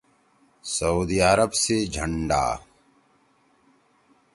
[0.73, 2.43] صعودی عرب سی جھندا